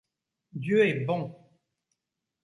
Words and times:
Dieu 0.53 0.79
est 0.87 1.01
bon! 1.05 1.31